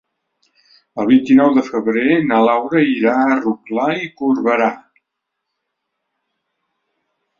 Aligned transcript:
El 1.01 1.09
vint-i-nou 1.09 1.51
de 1.57 1.63
febrer 1.67 2.15
na 2.31 2.39
Laura 2.47 2.81
irà 2.93 3.13
a 3.27 3.37
Rotglà 3.43 3.87
i 4.07 4.11
Corberà. 4.23 4.73